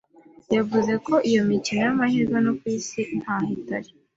[0.55, 3.89] yavuze ko iyi imikino y’amahirwe ku Isi ntaho itari,